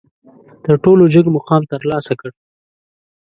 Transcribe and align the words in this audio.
تر 0.63 0.75
ټولو 0.83 1.03
جګ 1.13 1.25
مقام 1.35 1.61
ترلاسه 1.73 2.13
کړ. 2.19 2.29